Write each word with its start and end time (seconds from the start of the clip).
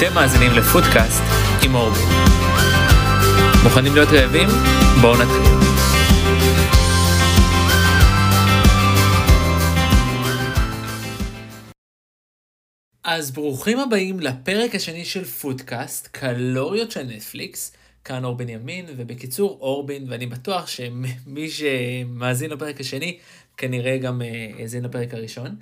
אתם 0.00 0.14
מאזינים 0.14 0.52
לפודקאסט 0.52 1.22
עם 1.64 1.74
אורבי. 1.74 2.00
מוכנים 3.62 3.94
להיות 3.94 4.08
רעבים? 4.08 4.48
בואו 5.00 5.12
נתחיל. 5.12 5.52
אז 13.04 13.30
ברוכים 13.30 13.78
הבאים 13.78 14.20
לפרק 14.20 14.74
השני 14.74 15.04
של 15.04 15.24
פודקאסט, 15.24 16.06
קלוריות 16.06 16.90
של 16.90 17.02
נטפליקס. 17.02 17.76
כאן 18.04 18.24
אור 18.24 18.36
בנימין, 18.36 18.86
ובקיצור 18.96 19.58
אורבין, 19.60 20.04
ואני 20.08 20.26
בטוח 20.26 20.66
שמי 20.66 21.50
שמאזין 21.50 22.50
לפרק 22.50 22.80
השני, 22.80 23.18
כנראה 23.56 23.98
גם 23.98 24.22
אה, 24.22 24.50
האזין 24.58 24.84
לפרק 24.84 25.14
הראשון. 25.14 25.56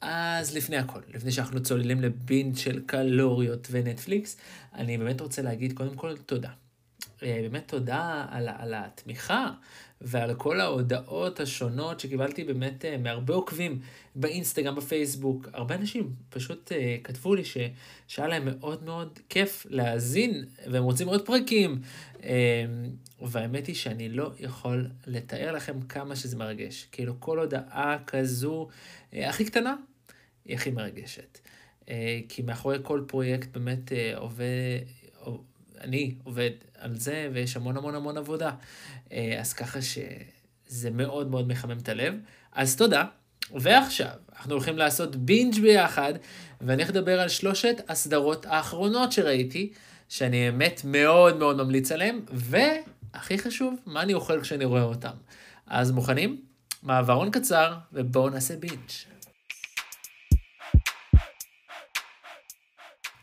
אז 0.00 0.56
לפני 0.56 0.76
הכל, 0.76 1.00
לפני 1.14 1.32
שאנחנו 1.32 1.62
צוללים 1.62 2.00
לבינד 2.00 2.56
של 2.56 2.80
קלוריות 2.86 3.68
ונטפליקס, 3.70 4.36
אני 4.74 4.98
באמת 4.98 5.20
רוצה 5.20 5.42
להגיד 5.42 5.72
קודם 5.72 5.94
כל 5.94 6.16
תודה. 6.16 6.50
אה, 7.22 7.38
באמת 7.42 7.68
תודה 7.68 8.26
על, 8.30 8.48
על 8.48 8.74
התמיכה 8.76 9.50
ועל 10.00 10.34
כל 10.34 10.60
ההודעות 10.60 11.40
השונות 11.40 12.00
שקיבלתי 12.00 12.44
באמת 12.44 12.84
אה, 12.84 12.96
מהרבה 12.96 13.34
עוקבים 13.34 13.80
באינסטגרם, 14.14 14.74
בפייסבוק. 14.74 15.48
הרבה 15.52 15.74
אנשים 15.74 16.12
פשוט 16.30 16.72
uh, 16.72 17.04
כתבו 17.04 17.34
לי 17.34 17.42
שהיה 18.08 18.28
להם 18.28 18.42
מאוד 18.44 18.84
מאוד 18.84 19.18
כיף 19.28 19.66
להאזין 19.70 20.44
והם 20.66 20.84
רוצים 20.84 21.08
עוד 21.08 21.26
פרקים. 21.26 21.80
Uh, 22.14 22.24
והאמת 23.22 23.66
היא 23.66 23.74
שאני 23.74 24.08
לא 24.08 24.30
יכול 24.38 24.90
לתאר 25.06 25.52
לכם 25.52 25.80
כמה 25.82 26.16
שזה 26.16 26.36
מרגש. 26.36 26.88
כאילו 26.92 27.20
כל 27.20 27.38
הודעה 27.38 27.96
כזו, 28.06 28.68
uh, 29.12 29.16
הכי 29.16 29.44
קטנה, 29.44 29.76
היא 30.44 30.56
הכי 30.56 30.70
מרגשת. 30.70 31.38
כי 32.28 32.42
מאחורי 32.42 32.78
כל 32.82 33.04
פרויקט 33.06 33.48
באמת 33.52 33.92
עובד... 34.14 34.78
אני 35.80 36.14
עובד 36.24 36.50
על 36.78 36.98
זה, 36.98 37.28
ויש 37.32 37.56
המון 37.56 37.76
המון 37.76 37.94
המון 37.94 38.16
עבודה. 38.16 38.50
אה, 39.12 39.36
אז 39.40 39.52
ככה 39.52 39.78
שזה 39.82 40.90
מאוד 40.90 41.30
מאוד 41.30 41.48
מחמם 41.48 41.78
את 41.78 41.88
הלב. 41.88 42.14
אז 42.52 42.76
תודה. 42.76 43.04
ועכשיו, 43.54 44.12
אנחנו 44.36 44.52
הולכים 44.52 44.78
לעשות 44.78 45.16
בינג' 45.16 45.60
ביחד, 45.60 46.12
ואני 46.60 46.82
הולך 46.82 46.96
לדבר 46.96 47.20
על 47.20 47.28
שלושת 47.28 47.76
הסדרות 47.88 48.46
האחרונות 48.46 49.12
שראיתי, 49.12 49.72
שאני 50.08 50.50
באמת 50.50 50.80
מאוד 50.84 51.36
מאוד 51.36 51.56
ממליץ 51.56 51.92
עליהן, 51.92 52.20
והכי 52.32 53.38
חשוב, 53.38 53.74
מה 53.86 54.02
אני 54.02 54.14
אוכל 54.14 54.40
כשאני 54.40 54.64
רואה 54.64 54.82
אותם. 54.82 55.14
אז 55.66 55.90
מוכנים? 55.90 56.40
מעברון 56.82 57.30
קצר, 57.30 57.74
ובואו 57.92 58.30
נעשה 58.30 58.56
בינג'. 58.56 59.15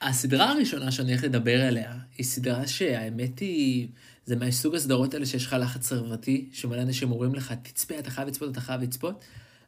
הסדרה 0.04 0.52
הראשונה 0.52 0.92
שאני 0.92 1.12
הולך 1.12 1.24
לדבר 1.24 1.62
עליה, 1.62 1.98
היא 2.18 2.26
סדרה 2.26 2.68
שהאמת 2.68 3.40
היא, 3.40 3.88
זה 4.26 4.36
מהסוג 4.36 4.76
הסדרות 4.76 5.14
האלה 5.14 5.26
שיש 5.26 5.46
לך 5.46 5.56
לחץ 5.60 5.88
סרבתי, 5.88 6.50
שמלא 6.54 6.82
אנשים 6.82 7.12
אומרים 7.12 7.36
לך, 7.36 7.54
תצפה, 7.64 8.00
אתה 8.00 8.10
חייב 8.10 8.28
לצפות, 8.28 8.52
אתה 8.52 8.62
חייב 8.62 8.82
לצפות, 8.82 9.24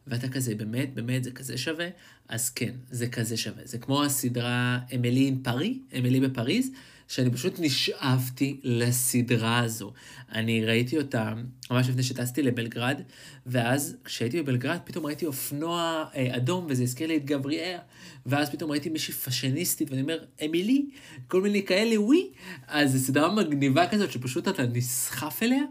ואתה 0.08 0.30
כזה, 0.30 0.56
באמת, 0.56 0.94
באמת, 0.94 1.24
זה 1.24 1.32
כזה 1.32 1.58
שווה? 1.58 1.88
אז 2.30 2.50
כן, 2.50 2.72
זה 2.92 3.08
כזה 3.08 3.38
שווה. 3.38 3.62
זה 3.66 3.78
כמו 3.78 4.04
הסדרה 4.04 4.80
אמילי 4.96 5.26
אין 5.26 5.40
פארי, 5.44 5.80
אמילי 6.00 6.20
בפריז, 6.20 6.70
שאני 7.08 7.32
פשוט 7.32 7.54
נשאבתי 7.60 8.60
לסדרה 8.64 9.60
הזו. 9.60 9.94
אני 10.32 10.66
ראיתי 10.66 10.98
אותה 10.98 11.34
ממש 11.72 11.90
לפני 11.90 12.04
שטסתי 12.04 12.42
לבלגרד, 12.42 13.02
ואז 13.46 13.96
כשהייתי 14.06 14.42
בבלגרד 14.42 14.80
פתאום 14.84 15.06
ראיתי 15.06 15.26
אופנוע 15.26 16.06
אה, 16.16 16.36
אדום, 16.36 16.66
וזה 16.70 16.84
הזכיר 16.84 17.08
לי 17.08 17.18
את 17.18 17.26
גבריאל, 17.26 17.78
ואז 18.26 18.50
פתאום 18.50 18.72
ראיתי 18.72 18.90
מישהי 18.90 19.14
פאשיניסטית, 19.14 19.92
ואני 19.92 20.02
אומר, 20.02 20.20
אמילי, 20.46 20.86
כל 21.28 21.42
מיני 21.42 21.66
כאלה, 21.66 22.02
ווי. 22.02 22.30
אז 22.68 22.92
זו 22.92 23.00
סדרה 23.00 23.36
מגניבה 23.36 23.88
כזאת, 23.88 24.12
שפשוט 24.12 24.48
אתה 24.48 24.64
נסחף 24.64 25.44
אליה, 25.44 25.64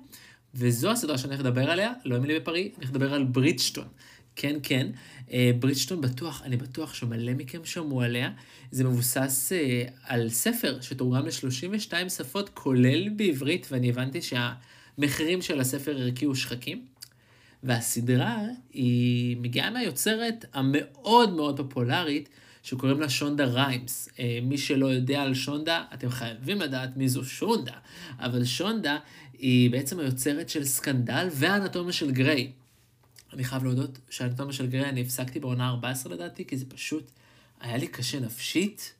וזו 0.54 0.90
הסדרה 0.90 1.18
שאני 1.18 1.34
הולך 1.34 1.46
לדבר 1.46 1.70
עליה, 1.70 1.92
לא 2.04 2.16
אמילי 2.16 2.40
בפרי, 2.40 2.62
אני 2.62 2.70
הולך 2.76 2.90
לדבר 2.90 3.14
על 3.14 3.24
ברידג'טון. 3.24 3.86
כן, 4.36 4.56
כן. 4.62 4.86
אה, 5.32 5.50
ברידג'טון 5.60 6.00
בטוח, 6.00 6.42
אני 6.44 6.56
בטוח 6.56 6.94
שמלא 6.94 7.32
מכם 7.34 7.64
שמעו 7.64 8.02
עליה. 8.02 8.30
זה 8.70 8.84
מבוסס 8.84 9.52
אה, 9.52 9.84
על 10.02 10.28
ספר 10.28 10.80
שתורגם 10.80 11.26
ל-32 11.26 12.08
שפות, 12.08 12.48
כולל 12.48 13.08
בעברית, 13.08 13.66
ואני 13.70 13.88
הבנתי 13.88 14.20
שהמחירים 14.22 15.42
של 15.42 15.60
הספר 15.60 16.00
הרקיעו 16.00 16.34
שחקים. 16.34 16.84
והסדרה 17.62 18.38
היא 18.72 19.36
מגיעה 19.36 19.70
מהיוצרת 19.70 20.44
המאוד 20.52 21.32
מאוד 21.32 21.56
פופולרית, 21.56 22.28
שקוראים 22.62 23.00
לה 23.00 23.08
שונדה 23.08 23.44
ריימס. 23.44 24.08
אה, 24.18 24.38
מי 24.42 24.58
שלא 24.58 24.86
יודע 24.86 25.22
על 25.22 25.34
שונדה, 25.34 25.84
אתם 25.94 26.10
חייבים 26.10 26.60
לדעת 26.60 26.96
מי 26.96 27.08
זו 27.08 27.24
שונדה. 27.24 27.72
אבל 28.18 28.44
שונדה 28.44 28.98
היא 29.38 29.70
בעצם 29.70 30.00
היוצרת 30.00 30.48
של 30.48 30.64
סקנדל 30.64 31.28
והאנטומיה 31.32 31.92
של 31.92 32.10
גריי. 32.10 32.52
אני 33.34 33.44
חייב 33.44 33.64
להודות 33.64 33.98
שהאנטומיה 34.10 34.52
של 34.52 34.66
גריי, 34.66 34.88
אני 34.88 35.00
הפסקתי 35.00 35.40
בעונה 35.40 35.68
14 35.68 36.14
לדעתי, 36.14 36.44
כי 36.44 36.56
זה 36.56 36.64
פשוט 36.68 37.10
היה 37.60 37.76
לי 37.76 37.86
קשה 37.86 38.20
נפשית, 38.20 38.94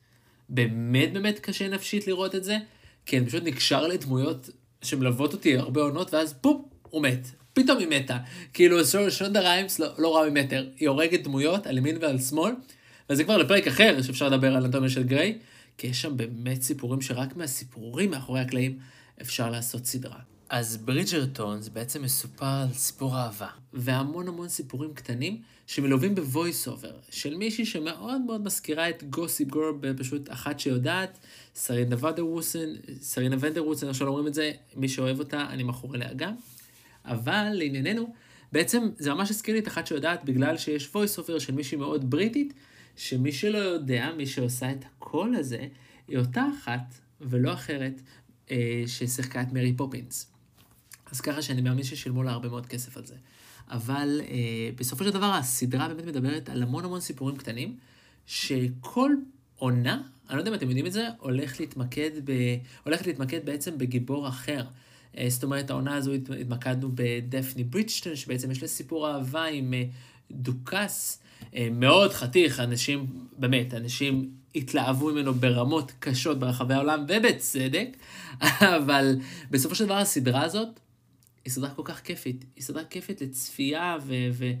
באמת 0.49 1.13
באמת 1.13 1.39
קשה 1.39 1.69
נפשית 1.69 2.07
לראות 2.07 2.35
את 2.35 2.43
זה, 2.43 2.57
כי 3.05 3.17
אני 3.17 3.25
פשוט 3.25 3.43
נקשר 3.43 3.87
לדמויות 3.87 4.49
שמלוות 4.81 5.33
אותי 5.33 5.57
הרבה 5.57 5.81
עונות, 5.81 6.13
ואז 6.13 6.33
בום, 6.41 6.65
הוא 6.89 7.01
מת. 7.01 7.27
פתאום 7.53 7.77
היא 7.79 7.87
מתה. 7.87 8.17
כאילו, 8.53 8.77
שונדה 9.09 9.39
ריימס 9.39 9.79
לא, 9.79 9.87
לא 9.97 10.15
רואה 10.15 10.29
ממטר, 10.29 10.67
היא 10.77 10.89
הורגת 10.89 11.23
דמויות 11.23 11.67
על 11.67 11.77
ימין 11.77 11.97
ועל 12.01 12.19
שמאל, 12.19 12.53
וזה 13.09 13.23
כבר 13.23 13.37
לפרק 13.37 13.67
אחר 13.67 14.01
שאפשר 14.01 14.29
לדבר 14.29 14.55
על 14.55 14.65
אנטומיה 14.65 14.89
של 14.89 15.03
גריי, 15.03 15.37
כי 15.77 15.87
יש 15.87 16.01
שם 16.01 16.17
באמת 16.17 16.61
סיפורים 16.61 17.01
שרק 17.01 17.35
מהסיפורים 17.35 18.11
מאחורי 18.11 18.39
הקלעים 18.39 18.77
אפשר 19.21 19.49
לעשות 19.49 19.85
סדרה. 19.85 20.34
אז 20.49 20.77
ברידג'רטון 20.77 21.61
זה 21.61 21.69
בעצם 21.71 22.03
מסופר 22.03 22.45
על 22.45 22.73
סיפור 22.73 23.17
אהבה, 23.17 23.47
והמון 23.73 24.27
המון 24.27 24.49
סיפורים 24.49 24.93
קטנים 24.93 25.41
שמלווים 25.67 26.15
ב 26.15 26.24
voice 26.24 26.67
over, 26.67 26.91
של 27.09 27.35
מישהי 27.35 27.65
שמאוד 27.65 28.21
מאוד 28.21 28.41
מזכירה 28.41 28.89
את 28.89 29.03
Gossip 29.03 29.47
Girl 29.47 29.71
בפשוט 29.79 30.31
אחת 30.31 30.59
שיודעת, 30.59 31.19
סרינה 31.55 31.95
ונדרוסן, 31.99 32.69
סרינה 33.01 33.35
ונדרוסן, 33.39 33.89
עכשיו 33.89 34.07
אומרים 34.07 34.27
את 34.27 34.33
זה, 34.33 34.51
מי 34.75 34.89
שאוהב 34.89 35.19
אותה, 35.19 35.45
אני 35.49 35.63
מכור 35.63 35.95
אליה 35.95 36.13
גם. 36.13 36.35
אבל 37.05 37.49
לענייננו, 37.53 38.13
בעצם 38.51 38.89
זה 38.97 39.13
ממש 39.13 39.29
הזכיר 39.29 39.53
לי 39.53 39.59
את 39.59 39.67
אחת 39.67 39.87
שיודעת 39.87 40.25
בגלל 40.25 40.57
שיש 40.57 40.95
voice 40.95 41.17
over 41.17 41.39
של 41.39 41.53
מישהי 41.53 41.77
מאוד 41.77 42.09
בריטית, 42.09 42.53
שמי 42.95 43.31
שלא 43.31 43.57
יודע, 43.57 44.11
מי 44.17 44.25
שעושה 44.25 44.71
את 44.71 44.85
הקול 44.85 45.35
הזה, 45.35 45.67
היא 46.07 46.17
אותה 46.17 46.45
אחת 46.59 46.93
ולא 47.21 47.53
אחרת 47.53 48.01
אה, 48.51 48.83
ששיחקה 48.87 49.41
את 49.41 49.53
מרי 49.53 49.73
פופינס. 49.73 50.34
אז 51.11 51.21
ככה 51.21 51.41
שאני 51.41 51.61
מאמין 51.61 51.83
ששילמו 51.83 52.23
לה 52.23 52.31
הרבה 52.31 52.49
מאוד 52.49 52.65
כסף 52.65 52.97
על 52.97 53.05
זה. 53.05 53.15
אבל 53.69 54.21
אה, 54.27 54.69
בסופו 54.75 55.03
של 55.03 55.09
דבר 55.09 55.25
הסדרה 55.25 55.87
באמת 55.87 56.05
מדברת 56.05 56.49
על 56.49 56.63
המון 56.63 56.85
המון 56.85 56.99
סיפורים 57.01 57.37
קטנים, 57.37 57.77
שכל 58.25 59.11
עונה, 59.55 60.01
אני 60.29 60.35
לא 60.35 60.41
יודע 60.41 60.51
אם 60.51 60.55
אתם 60.55 60.67
יודעים 60.67 60.85
את 60.85 60.93
זה, 60.93 61.07
הולך 61.19 61.59
להתמקד 61.59 62.11
ב... 62.23 62.31
הולכת 62.83 63.07
להתמקד 63.07 63.45
בעצם 63.45 63.77
בגיבור 63.77 64.27
אחר. 64.27 64.65
אה, 65.17 65.25
זאת 65.29 65.43
אומרת, 65.43 65.69
העונה 65.69 65.95
הזו 65.95 66.11
התמקדנו 66.13 66.89
בדפני 66.95 67.63
ברידג'טון, 67.63 68.15
שבעצם 68.15 68.51
יש 68.51 68.61
לה 68.61 68.67
סיפור 68.67 69.09
אהבה 69.09 69.45
עם 69.45 69.73
אה, 69.73 69.83
דוכס, 70.31 71.21
אה, 71.55 71.67
מאוד 71.71 72.13
חתיך, 72.13 72.59
אנשים, 72.59 73.05
באמת, 73.37 73.73
אנשים 73.73 74.29
התלהבו 74.55 75.11
ממנו 75.11 75.33
ברמות 75.33 75.91
קשות 75.99 76.39
ברחבי 76.39 76.73
העולם, 76.73 77.05
ובצדק, 77.07 77.87
אבל 78.77 79.15
בסופו 79.51 79.75
של 79.75 79.85
דבר 79.85 79.97
הסדרה 79.97 80.43
הזאת 80.43 80.79
היא 81.45 81.53
סדרה 81.53 81.69
כל 81.69 81.81
כך 81.85 82.01
כיפית. 82.01 82.45
היא 82.55 82.63
סדרה 82.63 82.83
כיפית 82.85 83.21
לצפייה, 83.21 83.97
ו- 84.05 84.27
ו- 84.31 84.53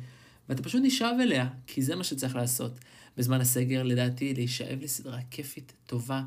ואתה 0.49 0.63
פשוט 0.63 0.81
נשאב 0.83 1.15
אליה, 1.21 1.47
כי 1.67 1.81
זה 1.81 1.95
מה 1.95 2.03
שצריך 2.03 2.35
לעשות. 2.35 2.79
בזמן 3.17 3.41
הסגר, 3.41 3.83
לדעתי, 3.83 4.33
להישאב 4.33 4.79
לסדרה 4.81 5.19
כיפית, 5.31 5.73
טובה, 5.85 6.23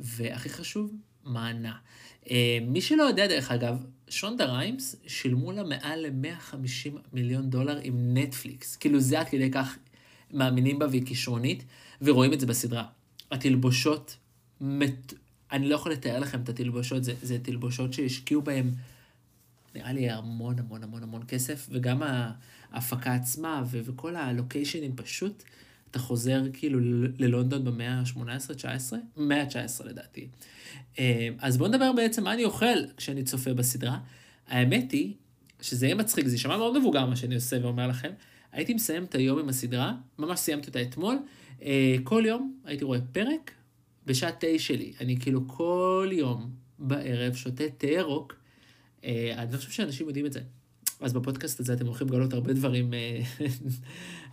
והכי 0.00 0.48
חשוב, 0.48 0.94
מענה. 1.24 1.76
Uh, 2.24 2.30
מי 2.66 2.80
שלא 2.80 3.02
יודע, 3.02 3.26
דרך 3.26 3.50
אגב, 3.50 3.84
שונדה 4.08 4.44
ריימס 4.44 4.96
שילמו 5.06 5.52
לה 5.52 5.62
מעל 5.62 6.06
ל-150 6.06 6.90
מיליון 7.12 7.50
דולר 7.50 7.78
עם 7.82 8.16
נטפליקס. 8.16 8.76
כאילו 8.76 9.00
זה 9.00 9.20
עד 9.20 9.28
כדי 9.28 9.50
כך 9.50 9.78
מאמינים 10.32 10.78
בה 10.78 10.86
והיא 10.90 11.06
כישרונית, 11.06 11.64
ורואים 12.02 12.32
את 12.32 12.40
זה 12.40 12.46
בסדרה. 12.46 12.84
התלבושות, 13.30 14.16
מת... 14.60 15.14
אני 15.52 15.68
לא 15.68 15.74
יכול 15.74 15.92
לתאר 15.92 16.18
לכם 16.18 16.40
את 16.42 16.48
התלבושות, 16.48 17.04
זה, 17.04 17.14
זה 17.22 17.38
תלבושות 17.38 17.92
שהשקיעו 17.92 18.42
בהם 18.42 18.70
נראה 19.74 19.92
לי 19.92 20.10
המון 20.10 20.58
המון 20.58 20.82
המון 20.82 21.02
המון 21.02 21.22
כסף, 21.28 21.68
וגם 21.70 22.02
ההפקה 22.72 23.14
עצמה 23.14 23.62
ו- 23.66 23.80
וכל 23.84 24.16
הלוקיישנים 24.16 24.96
פשוט, 24.96 25.42
אתה 25.90 25.98
חוזר 25.98 26.42
כאילו 26.52 26.78
ללונדון 27.18 27.64
במאה 27.64 27.92
ה-18-19, 27.92 28.92
מאה 29.16 29.42
ה-19 29.42 29.84
לדעתי. 29.84 30.28
אה, 30.98 31.28
אז 31.38 31.56
בואו 31.56 31.68
נדבר 31.68 31.92
בעצם 31.92 32.24
מה 32.24 32.32
אני 32.32 32.44
אוכל 32.44 32.86
כשאני 32.96 33.22
צופה 33.22 33.54
בסדרה. 33.54 33.98
האמת 34.48 34.92
היא 34.92 35.14
שזה 35.60 35.86
יהיה 35.86 35.94
מצחיק, 35.94 36.26
זה 36.26 36.34
יישמע 36.34 36.56
מאוד 36.56 36.78
מבוגר 36.78 37.06
מה 37.06 37.16
שאני 37.16 37.34
עושה 37.34 37.56
ואומר 37.62 37.86
לכם. 37.86 38.10
הייתי 38.52 38.74
מסיים 38.74 39.04
את 39.04 39.14
היום 39.14 39.38
עם 39.38 39.48
הסדרה, 39.48 39.94
ממש 40.18 40.40
סיימתי 40.40 40.66
אותה 40.66 40.82
אתמול. 40.82 41.18
אה, 41.62 41.96
כל 42.04 42.22
יום 42.26 42.54
הייתי 42.64 42.84
רואה 42.84 42.98
פרק 43.12 43.50
בשעת 44.06 44.40
תה 44.40 44.58
שלי, 44.58 44.92
אני 45.00 45.20
כאילו 45.20 45.48
כל 45.48 46.10
יום 46.12 46.50
בערב 46.78 47.34
שותה 47.34 47.64
תה 47.78 47.86
ירוק, 47.86 48.34
אני 49.04 49.52
לא 49.52 49.56
חושב 49.56 49.70
שאנשים 49.70 50.06
יודעים 50.06 50.26
את 50.26 50.32
זה. 50.32 50.40
אז 51.00 51.12
בפודקאסט 51.12 51.60
הזה 51.60 51.72
אתם 51.72 51.86
הולכים 51.86 52.08
לגלות 52.08 52.32
הרבה 52.32 52.52
דברים 52.52 52.94
אה, 52.94 53.20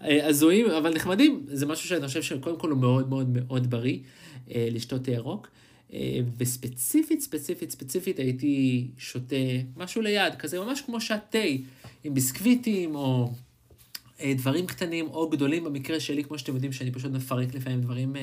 אה, 0.08 0.28
הזויים, 0.28 0.66
אבל 0.70 0.94
נחמדים. 0.94 1.46
זה 1.48 1.66
משהו 1.66 1.90
שאני 1.90 2.08
חושב 2.08 2.22
שקודם 2.22 2.60
כל 2.60 2.70
הוא 2.70 2.78
מאוד 2.80 3.10
מאוד 3.10 3.30
מאוד 3.30 3.70
בריא, 3.70 4.00
אה, 4.52 4.68
לשתות 4.72 5.08
ירוק. 5.08 5.48
וספציפית, 6.38 7.22
ספציפית, 7.22 7.72
ספציפית 7.72 8.20
הייתי 8.20 8.88
שותה 8.98 9.36
משהו 9.78 10.02
ליד, 10.02 10.36
כזה 10.36 10.60
ממש 10.60 10.82
כמו 10.82 11.02
שעת 11.02 11.26
תה, 11.30 11.40
עם 12.04 12.14
ביסקוויטים 12.14 12.96
או 12.96 13.32
דברים 14.26 14.66
קטנים 14.66 15.08
או 15.08 15.30
גדולים, 15.30 15.64
במקרה 15.64 16.00
שלי, 16.00 16.24
כמו 16.24 16.38
שאתם 16.38 16.54
יודעים, 16.54 16.72
שאני 16.72 16.92
פשוט 16.92 17.12
מפרק 17.12 17.54
לפעמים 17.54 17.82
דברים 17.82 18.16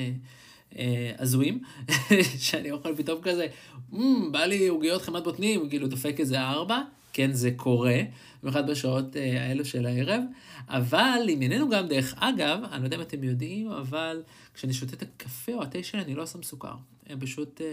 הזויים, 1.19 1.59
שאני 2.45 2.71
אוכל 2.71 2.95
פתאום 2.95 3.21
כזה, 3.21 3.47
mm, 3.93 3.97
בא 4.31 4.45
לי 4.45 4.67
עוגיות 4.67 5.01
חמת 5.01 5.23
בוטנים, 5.23 5.69
כאילו 5.69 5.87
דופק 5.87 6.19
איזה 6.19 6.41
ארבע, 6.41 6.81
כן, 7.13 7.33
זה 7.33 7.51
קורה, 7.55 7.99
במיוחד 8.43 8.69
בשעות 8.69 9.17
אה, 9.17 9.47
האלו 9.47 9.65
של 9.65 9.85
הערב, 9.85 10.21
אבל 10.67 11.21
ענייננו 11.29 11.69
גם, 11.69 11.87
דרך 11.87 12.13
אגב, 12.17 12.59
אני 12.71 12.81
לא 12.81 12.85
יודע 12.85 12.97
אם 12.97 13.01
אתם 13.01 13.23
יודעים, 13.23 13.71
אבל 13.71 14.23
כשאני 14.53 14.73
שותה 14.73 14.95
את 14.95 15.01
הקפה 15.01 15.53
או 15.53 15.63
התה 15.63 15.83
שלי, 15.83 16.01
אני 16.01 16.15
לא 16.15 16.25
שם 16.25 16.43
סוכר. 16.43 16.73
פשוט, 17.19 17.61
אה, 17.61 17.67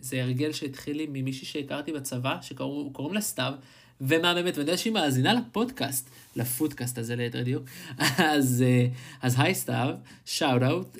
זה 0.00 0.22
הרגל 0.22 0.52
שהתחיל 0.52 0.96
לי 0.96 1.06
ממישהי 1.12 1.46
שהכרתי 1.46 1.92
בצבא, 1.92 2.36
שקוראים 2.42 3.14
לה 3.14 3.20
סתיו, 3.20 3.52
ומהממת, 4.00 4.56
ואני 4.56 4.58
יודע 4.58 4.76
שהיא 4.76 4.92
מאזינה 4.92 5.34
לפודקאסט, 5.34 6.10
לפודקאסט 6.36 6.98
הזה 6.98 7.16
ליתר 7.16 7.42
דיוק, 7.42 7.64
אה, 8.00 8.34
אז 9.22 9.34
היי 9.38 9.54
סתיו, 9.54 9.94
שאוט 10.24 10.62
אאוט, 10.62 10.98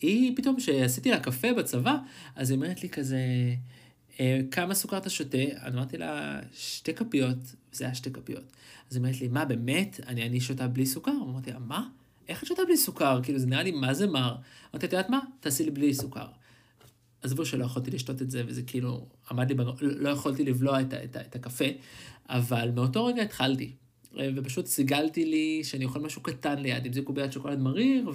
היא 0.00 0.36
פתאום, 0.36 0.56
כשעשיתי 0.56 1.10
לה 1.10 1.20
קפה 1.20 1.52
בצבא, 1.52 1.96
אז 2.34 2.50
היא 2.50 2.56
אומרת 2.56 2.82
לי 2.82 2.88
כזה, 2.88 3.20
אה, 4.20 4.40
כמה 4.50 4.74
סוכר 4.74 4.98
אתה 4.98 5.10
שותה? 5.10 5.38
אני 5.38 5.74
אמרתי 5.76 5.98
לה, 5.98 6.40
שתי 6.52 6.94
כפיות, 6.94 7.38
זה 7.72 7.84
היה 7.84 7.94
שתי 7.94 8.10
כפיות. 8.10 8.52
אז 8.90 8.96
היא 8.96 9.02
אומרת 9.02 9.20
לי, 9.20 9.28
מה, 9.28 9.44
באמת? 9.44 10.00
אני, 10.06 10.26
אני 10.26 10.40
שותה 10.40 10.68
בלי 10.68 10.86
סוכר? 10.86 11.12
אמרתי 11.22 11.52
לה, 11.52 11.58
מה? 11.58 11.88
איך 12.28 12.42
את 12.42 12.48
שותה 12.48 12.62
בלי 12.64 12.76
סוכר? 12.76 13.20
כאילו, 13.22 13.38
זה 13.38 13.46
נראה 13.46 13.62
לי, 13.62 13.70
מה 13.70 13.94
זה 13.94 14.06
מר? 14.06 14.36
אמרתי, 14.72 14.86
את 14.86 14.92
יודעת 14.92 15.10
מה? 15.10 15.20
תעשי 15.40 15.64
לי 15.64 15.70
בלי 15.70 15.94
סוכר. 15.94 16.26
עזבו 17.22 17.46
שלא 17.46 17.64
יכולתי 17.64 17.90
לשתות 17.90 18.22
את 18.22 18.30
זה, 18.30 18.42
וזה 18.46 18.62
כאילו, 18.62 19.06
עמד 19.30 19.48
לי, 19.48 19.54
בנ... 19.54 19.66
לא 19.80 20.08
יכולתי 20.08 20.44
לבלוע 20.44 20.80
את, 20.80 20.94
את, 20.94 21.16
את 21.16 21.36
הקפה, 21.36 21.64
אבל 22.28 22.70
מאותו 22.74 23.04
רגע 23.04 23.22
התחלתי. 23.22 23.72
ופשוט 24.36 24.66
סיגלתי 24.66 25.24
לי 25.24 25.60
שאני 25.64 25.84
אוכל 25.84 26.00
משהו 26.00 26.22
קטן 26.22 26.58
ליד, 26.58 26.86
אם 26.86 26.92
זה 26.92 27.02
קוביית 27.02 27.32
שוקולד 27.32 27.58
מריר, 27.58 28.10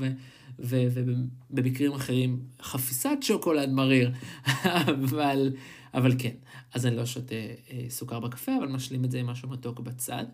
ובמקרים 0.59 1.93
אחרים 1.93 2.39
חפיסת 2.61 3.17
שוקולד 3.21 3.69
מריר, 3.69 4.11
אבל, 4.91 5.53
אבל 5.93 6.13
כן. 6.19 6.35
אז 6.73 6.85
אני 6.85 6.95
לא 6.95 7.05
שותה 7.05 7.35
אה, 7.35 7.85
סוכר 7.89 8.19
בקפה, 8.19 8.51
אבל 8.57 8.67
משלים 8.67 9.05
את 9.05 9.11
זה 9.11 9.19
עם 9.19 9.25
משהו 9.27 9.49
מתוק 9.49 9.79
בצד. 9.79 10.25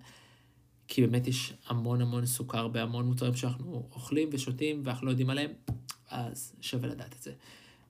כי 0.87 1.01
באמת 1.01 1.27
יש 1.27 1.53
המון 1.67 2.01
המון 2.01 2.25
סוכר 2.25 2.67
בהמון 2.67 3.05
מוצרים 3.05 3.35
שאנחנו 3.35 3.87
אוכלים 3.91 4.29
ושותים 4.31 4.81
ואנחנו 4.85 5.05
לא 5.05 5.11
יודעים 5.11 5.29
עליהם, 5.29 5.51
אז 6.09 6.53
שווה 6.61 6.89
לדעת 6.89 7.15
את 7.17 7.21
זה. 7.21 7.31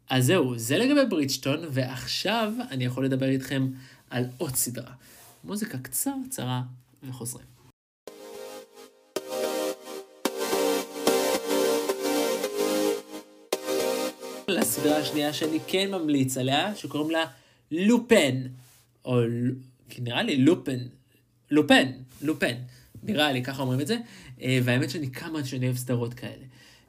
אז 0.09 0.25
זהו, 0.25 0.57
זה 0.57 0.77
לגבי 0.77 1.05
ברידג'טון, 1.09 1.59
ועכשיו 1.71 2.53
אני 2.71 2.85
יכול 2.85 3.05
לדבר 3.05 3.25
איתכם 3.25 3.67
על 4.09 4.25
עוד 4.37 4.55
סדרה. 4.55 4.93
מוזיקה 5.43 5.77
קצרצרה 5.77 6.61
וחוזרים. 7.03 7.56
לסדרה 14.51 14.97
השנייה 14.97 15.33
שאני 15.33 15.59
כן 15.67 15.91
ממליץ 15.91 16.37
עליה, 16.37 16.75
שקוראים 16.75 17.11
לה 17.11 17.25
לופן, 17.71 18.41
או 19.05 19.19
נראה 19.99 20.23
לי 20.23 20.37
לופן, 20.37 20.77
לופן, 21.51 21.91
לופן, 22.21 22.53
נראה 23.03 23.31
לי, 23.31 23.43
ככה 23.43 23.61
אומרים 23.61 23.81
את 23.81 23.87
זה, 23.87 23.97
אה, 24.41 24.59
והאמת 24.63 24.89
שאני 24.89 25.11
כמה 25.11 25.45
שאני 25.45 25.65
אוהב 25.65 25.77
סדרות 25.77 26.13
כאלה. 26.13 26.45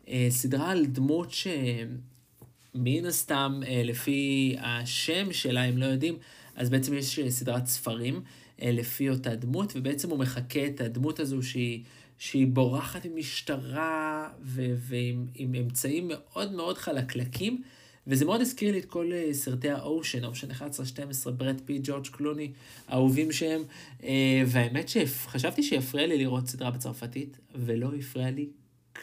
אה, 0.09 0.27
סדרה 0.31 0.71
על 0.71 0.87
דמות 0.87 1.33
שמן 1.33 3.07
הסתם, 3.09 3.61
אה, 3.67 3.83
לפי 3.85 4.57
השם 4.61 5.33
שלה, 5.33 5.65
אם 5.65 5.79
לא 5.79 5.87
יודעים, 5.87 6.17
אז 6.57 6.71
בעצם 6.71 6.95
יש 6.95 7.21
סדרת 7.29 7.67
ספרים 7.67 8.21
לפי 8.63 9.11
אותה 9.11 9.35
דמות, 9.35 9.73
ובעצם 9.77 10.11
הוא 10.11 10.19
מחקה 10.19 10.67
את 10.67 10.81
הדמות 10.81 11.21
הזו 11.21 11.43
שהיא... 11.43 11.81
שהיא 12.19 12.47
בורחת 12.47 13.05
עם 13.05 13.17
משטרה 13.17 14.29
ו- 14.43 14.75
ועם 14.77 15.55
אמצעים 15.55 16.09
מאוד 16.09 16.53
מאוד 16.53 16.79
חלקלקים, 16.79 17.63
וזה 18.07 18.25
מאוד 18.25 18.41
הזכיר 18.41 18.73
לי 18.73 18.79
את 18.79 18.85
כל 18.85 19.11
uh, 19.13 19.35
סרטי 19.35 19.71
האושן, 19.71 20.25
אושן 20.25 20.51
11-12, 20.51 21.31
ברד 21.31 21.61
פי, 21.65 21.81
ג'ורג' 21.83 22.07
קלוני, 22.07 22.53
אהובים 22.93 23.33
שהם, 23.33 23.65
uh, 24.01 24.05
והאמת 24.47 24.89
שחשבתי 24.89 25.63
שיפריע 25.63 26.07
לי 26.07 26.19
לראות 26.19 26.47
סדרה 26.47 26.71
בצרפתית, 26.71 27.39
ולא 27.55 27.91
הפריע 27.99 28.31
לי 28.31 28.49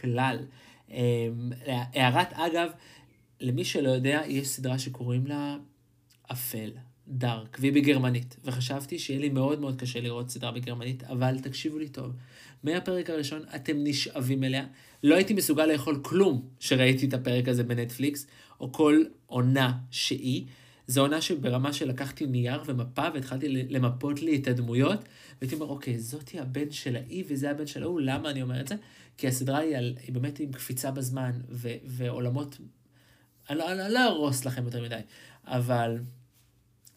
כלל. 0.01 0.37
Uh, 0.89 0.93
הערת 1.65 2.33
אגב, 2.33 2.69
למי 3.41 3.65
שלא 3.65 3.89
יודע, 3.89 4.21
יש 4.27 4.47
סדרה 4.47 4.79
שקוראים 4.79 5.27
לה 5.27 5.57
אפל. 6.31 6.71
דארק, 7.07 7.57
והיא 7.61 7.73
בגרמנית, 7.73 8.35
וחשבתי 8.43 8.99
שיהיה 8.99 9.19
לי 9.19 9.29
מאוד 9.29 9.59
מאוד 9.59 9.81
קשה 9.81 10.01
לראות 10.01 10.29
סדרה 10.29 10.51
בגרמנית, 10.51 11.03
אבל 11.03 11.39
תקשיבו 11.39 11.77
לי 11.77 11.89
טוב. 11.89 12.11
מהפרק 12.63 13.09
הראשון 13.09 13.41
אתם 13.55 13.73
נשאבים 13.77 14.43
אליה. 14.43 14.65
לא 15.03 15.15
הייתי 15.15 15.33
מסוגל 15.33 15.65
לאכול 15.65 15.99
כלום 16.03 16.47
שראיתי 16.59 17.05
את 17.05 17.13
הפרק 17.13 17.47
הזה 17.47 17.63
בנטפליקס, 17.63 18.27
או 18.59 18.71
כל 18.71 19.03
עונה 19.25 19.77
שהיא. 19.91 20.45
זו 20.87 21.01
עונה 21.01 21.21
שברמה 21.21 21.73
שלקחתי 21.73 22.25
נייר 22.25 22.61
ומפה 22.65 23.07
והתחלתי 23.13 23.47
למפות 23.49 24.21
לי 24.21 24.35
את 24.35 24.47
הדמויות, 24.47 24.99
והייתי 25.41 25.55
אומר, 25.55 25.65
אוקיי, 25.65 25.99
זאתי 25.99 26.39
הבן 26.39 26.71
של 26.71 26.95
האי 26.95 27.23
וזה 27.27 27.51
הבן 27.51 27.67
של 27.67 27.83
ההוא, 27.83 28.01
למה 28.01 28.29
אני 28.29 28.41
אומר 28.41 28.61
את 28.61 28.67
זה? 28.67 28.75
כי 29.17 29.27
הסדרה 29.27 29.57
היא, 29.57 29.77
על, 29.77 29.95
היא 30.07 30.13
באמת 30.13 30.39
עם 30.39 30.51
קפיצה 30.51 30.91
בזמן 30.91 31.31
ו, 31.49 31.69
ועולמות, 31.85 32.57
אני 33.49 33.57
לא, 33.57 33.73
לא, 33.73 33.87
לא 33.87 34.31
לכם 34.45 34.65
יותר 34.65 34.83
מדי, 34.83 34.99
אבל 35.45 35.97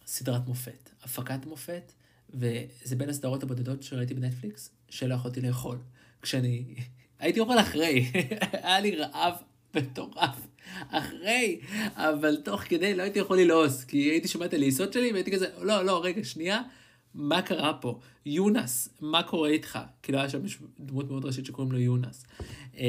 סדרת 0.08 0.46
מופת, 0.46 0.90
הפקת 1.02 1.46
מופת, 1.46 1.92
וזה 2.34 2.96
בין 2.96 3.08
הסדרות 3.08 3.42
הבודדות 3.42 3.82
שראיתי 3.82 4.14
בנטפליקס, 4.14 4.70
שלא 4.88 5.14
יכולתי 5.14 5.40
לאכול. 5.40 5.78
כשאני... 6.22 6.64
הייתי 7.20 7.40
אוכל 7.40 7.60
אחרי, 7.60 8.10
היה 8.62 8.80
לי 8.80 8.96
רעב 8.96 9.34
מטורף. 9.74 10.46
אחרי, 10.88 11.60
אבל 11.94 12.36
תוך 12.44 12.60
כדי 12.60 12.94
לא 12.94 13.02
הייתי 13.02 13.18
יכול 13.18 13.38
ללעוס, 13.38 13.84
כי 13.84 13.98
הייתי 13.98 14.28
שומע 14.28 14.46
את 14.46 14.54
הלעיסות 14.54 14.92
שלי 14.92 15.12
והייתי 15.12 15.32
כזה, 15.32 15.46
לא, 15.60 15.84
לא, 15.84 16.04
רגע, 16.04 16.24
שנייה, 16.24 16.62
מה 17.14 17.42
קרה 17.42 17.74
פה? 17.74 18.00
יונס, 18.26 18.88
מה 19.00 19.22
קורה 19.22 19.48
איתך? 19.48 19.78
כי 20.02 20.12
לא 20.12 20.18
היה 20.18 20.28
שם 20.28 20.40
דמות 20.80 21.10
מאוד 21.10 21.24
ראשית 21.24 21.46
שקוראים 21.46 21.72
לו 21.72 21.78
יונס. 21.78 22.26
אמ, 22.76 22.82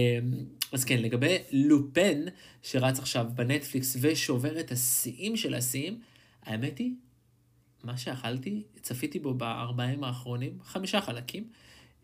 אז 0.72 0.86
כן, 0.86 1.02
לגבי 1.02 1.38
לופן, 1.52 2.26
שרץ 2.64 3.00
עכשיו 3.00 3.26
בנטפליקס 3.36 3.98
ושובר 4.02 4.60
את 4.60 4.72
השיאים 4.72 5.38
של 5.38 5.54
השיאים, 5.54 6.00
האמת 6.44 6.78
היא, 6.78 6.94
מה 7.84 7.98
שאכלתי, 7.98 8.64
צפיתי 8.82 9.20
בו 9.20 9.34
ביומיים 9.34 10.04
האחרונים, 10.04 10.58
חמישה 10.64 11.02
חלקים, 11.02 11.48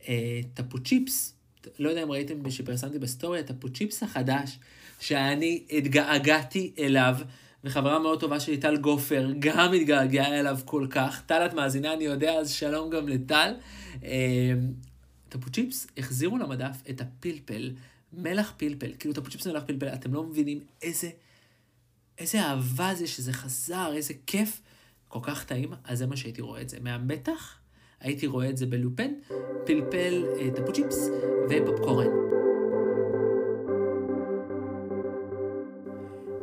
אה, 0.08 0.42
תפוצ'יפס, 0.54 1.36
לא 1.80 1.90
יודע 1.90 2.04
אם 2.04 2.12
ראיתם 2.12 2.50
שפרסמתי 2.50 3.00
בסטורי, 3.00 3.40
התפוצ'יפס 3.40 4.04
החדש, 4.04 4.60
שאני 5.00 5.64
התגעגעתי 5.70 6.74
אליו, 6.80 7.18
וחברה 7.64 8.00
מאוד 8.00 8.20
טובה 8.20 8.40
שלי, 8.40 8.58
טל 8.58 8.78
גופר, 8.78 9.32
גם 9.40 9.74
התגעגעה 9.74 10.40
אליו 10.40 10.60
כל 10.66 10.88
כך. 10.90 11.22
טל, 11.26 11.46
את 11.46 11.54
מאזינה, 11.54 11.94
אני 11.94 12.04
יודע, 12.04 12.34
אז 12.34 12.52
שלום 12.52 12.90
גם 12.90 13.08
לטל. 13.08 13.54
אה, 14.04 14.54
טפוצ'יפס 15.30 15.88
החזירו 15.98 16.38
למדף 16.38 16.78
את 16.90 17.02
הפלפל, 17.02 17.72
מלח 18.14 18.54
פלפל, 18.58 18.92
כאילו 19.00 19.14
טפוצ'יפס 19.14 19.48
מלח 19.48 19.64
פלפל, 19.68 19.88
אתם 19.88 20.14
לא 20.14 20.24
מבינים 20.24 20.60
איזה, 20.82 21.10
איזה 22.18 22.42
אהבה 22.42 22.96
זה 22.96 23.08
שזה 23.08 23.34
חזר, 23.34 23.94
איזה 23.96 24.14
כיף. 24.28 24.62
כל 25.16 25.22
כך 25.24 25.46
טעים, 25.46 25.74
אז 25.84 25.98
זה 25.98 26.08
מה 26.08 26.18
שהייתי 26.18 26.42
רואה 26.42 26.62
את 26.62 26.70
זה. 26.70 26.80
מהמתח, 26.80 27.60
הייתי 28.00 28.28
רואה 28.28 28.50
את 28.50 28.58
זה 28.58 28.66
בלופן, 28.66 29.12
פלפל 29.66 30.26
אה, 30.40 30.50
טפוצ'יפס 30.56 31.10
ופופקורן. 31.50 32.08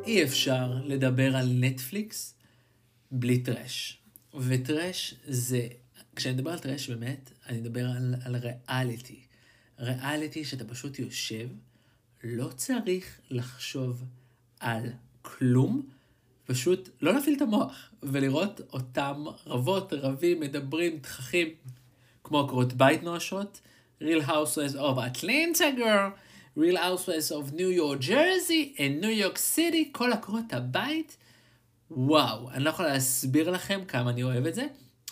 אי 0.06 0.24
אפשר 0.24 0.74
לדבר 0.84 1.36
על 1.36 1.46
נטפליקס 1.60 2.34
בלי 3.10 3.38
trash. 3.42 4.02
ו 4.34 4.47
trash 4.47 5.14
זה, 5.28 5.68
כשאני 6.16 6.34
מדבר 6.34 6.50
על 6.50 6.58
trash 6.58 6.90
באמת, 6.90 7.32
אני 7.46 7.60
מדבר 7.60 7.86
על, 7.86 8.14
על 8.24 8.36
ריאליטי. 8.36 9.20
ריאליטי 9.78 10.44
שאתה 10.44 10.64
פשוט 10.64 10.98
יושב, 10.98 11.48
לא 12.24 12.48
צריך 12.56 13.20
לחשוב 13.30 14.04
על 14.60 14.92
כלום, 15.22 15.88
פשוט 16.46 16.88
לא 17.02 17.12
להפעיל 17.14 17.36
את 17.36 17.42
המוח, 17.42 17.90
ולראות 18.02 18.60
אותם 18.72 19.24
רבות, 19.46 19.92
רבים, 19.92 20.40
מדברים, 20.40 20.98
תככים, 20.98 21.48
כמו 22.24 22.40
עקרות 22.40 22.72
בית 22.72 23.02
נואשות, 23.02 23.60
real 24.02 24.26
housewives 24.26 24.74
of 24.74 24.96
Atlanta 24.96 25.78
girl, 25.78 26.10
Real 26.56 26.76
Housewives 26.76 27.30
of 27.30 27.54
New 27.54 27.70
York 27.70 28.02
Jersey 28.02 28.76
and 28.76 29.02
New 29.02 29.24
York 29.24 29.38
City, 29.56 29.88
כל 29.92 30.12
עקרות 30.12 30.52
הבית. 30.52 31.16
וואו, 31.90 32.50
אני 32.50 32.64
לא 32.64 32.70
יכול 32.70 32.84
להסביר 32.84 33.50
לכם 33.50 33.80
כמה 33.88 34.10
אני 34.10 34.22
אוהב 34.22 34.46
את 34.46 34.54
זה. 34.54 34.66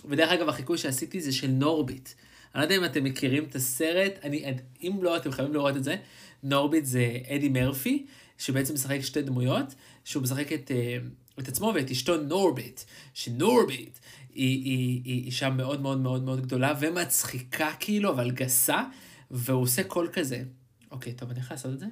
ודרך 0.04 0.30
אגב, 0.30 0.48
החיקוי 0.48 0.78
שעשיתי 0.78 1.20
זה 1.20 1.32
של 1.32 1.46
נורביט. 1.46 2.08
אני 2.54 2.60
לא 2.60 2.64
יודע 2.64 2.76
אם 2.76 2.84
אתם 2.84 3.04
מכירים 3.04 3.44
את 3.44 3.54
הסרט, 3.54 4.12
אני, 4.22 4.44
אם 4.82 4.98
לא, 5.02 5.16
אתם 5.16 5.32
חייבים 5.32 5.54
לראות 5.54 5.76
את 5.76 5.84
זה. 5.84 5.96
נורביט 6.42 6.84
זה 6.84 7.18
אדי 7.28 7.48
מרפי, 7.48 8.06
שבעצם 8.40 8.74
משחק 8.74 9.00
שתי 9.00 9.22
דמויות, 9.22 9.74
שהוא 10.04 10.22
משחק 10.22 10.52
את, 10.52 10.70
אה, 10.70 10.98
את 11.38 11.48
עצמו 11.48 11.72
ואת 11.74 11.90
אשתו 11.90 12.16
נורביט, 12.16 12.80
שנורביט 13.14 13.98
היא, 14.34 14.64
היא, 14.64 15.02
היא 15.04 15.24
אישה 15.24 15.50
מאוד 15.50 15.80
מאוד 15.80 15.98
מאוד 15.98 16.22
מאוד 16.22 16.40
גדולה 16.40 16.74
ומצחיקה 16.80 17.70
כאילו, 17.80 18.10
אבל 18.10 18.30
גסה, 18.30 18.84
והוא 19.30 19.62
עושה 19.62 19.84
קול 19.84 20.08
כזה. 20.12 20.42
אוקיי, 20.90 21.12
טוב, 21.12 21.30
אני 21.30 21.40
יכול 21.40 21.54
לעשות 21.54 21.72
את 21.74 21.78
זה? 21.78 21.86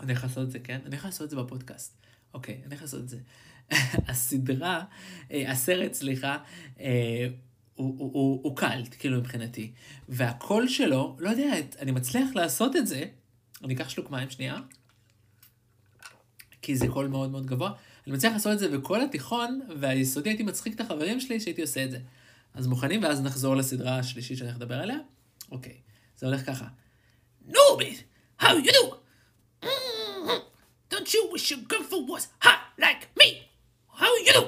אני 0.00 0.12
יכול 0.12 0.28
לעשות 0.28 0.46
את 0.46 0.50
זה, 0.50 0.58
כן? 0.58 0.80
אני 0.86 0.96
יכול 0.96 1.08
לעשות 1.08 1.24
את 1.24 1.30
זה 1.30 1.36
בפודקאסט. 1.36 1.96
אוקיי, 2.34 2.60
אני 2.66 2.74
יכול 2.74 2.84
לעשות 2.84 3.00
את 3.00 3.08
זה. 3.08 3.18
הסדרה, 4.08 4.84
אה, 5.32 5.50
הסרט, 5.50 5.92
סליחה, 5.92 6.38
אה, 6.80 7.28
הוא, 7.74 7.94
הוא, 7.98 8.10
הוא, 8.12 8.40
הוא 8.42 8.56
קלט, 8.56 8.94
כאילו, 8.98 9.18
מבחינתי. 9.18 9.72
והקול 10.08 10.68
שלו, 10.68 11.16
לא 11.18 11.30
יודע, 11.30 11.52
אני 11.78 11.90
מצליח 11.90 12.28
לעשות 12.34 12.76
את 12.76 12.86
זה. 12.86 13.04
אני 13.64 13.74
אקח 13.74 13.88
שלוק 13.88 14.10
מים 14.10 14.30
שנייה. 14.30 14.60
כי 16.62 16.76
זה 16.76 16.88
קול 16.88 17.06
מאוד 17.06 17.30
מאוד 17.30 17.46
גבוה. 17.46 17.72
אני 18.06 18.14
מצליח 18.14 18.32
לעשות 18.32 18.52
את 18.52 18.58
זה 18.58 18.78
בכל 18.78 19.00
התיכון, 19.00 19.60
והיסודי 19.80 20.30
הייתי 20.30 20.42
מצחיק 20.42 20.74
את 20.74 20.80
החברים 20.80 21.20
שלי 21.20 21.40
שהייתי 21.40 21.62
עושה 21.62 21.84
את 21.84 21.90
זה. 21.90 21.98
אז 22.54 22.66
מוכנים, 22.66 23.02
ואז 23.02 23.20
נחזור 23.22 23.56
לסדרה 23.56 23.98
השלישית 23.98 24.38
שאני 24.38 24.50
הולך 24.50 24.62
לדבר 24.62 24.74
עליה? 24.74 24.96
אוקיי, 25.50 25.76
זה 26.16 26.26
הולך 26.26 26.46
ככה. 26.46 26.64
נורביט, 27.46 27.98
how 28.40 28.44
you 28.44 28.70
do? 28.70 28.94
Don't 30.90 31.14
you 31.14 31.32
wish 31.32 31.50
your 31.50 31.60
girlfriend 31.72 32.08
was 32.08 32.26
hot 32.44 32.60
like 32.78 33.04
me? 33.20 33.28
How 34.00 34.10
you 34.26 34.32
do? 34.32 34.42